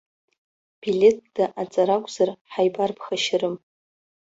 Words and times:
Билеҭда 0.79 1.45
ацара 1.61 1.95
акәзар, 1.97 2.29
ҳаибарԥхашьарым?! 2.51 3.55